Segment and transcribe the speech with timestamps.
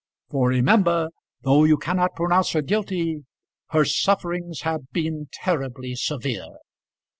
[0.31, 1.09] For remember,
[1.43, 3.23] though you cannot pronounce her guilty,
[3.69, 6.55] her sufferings have been terribly severe.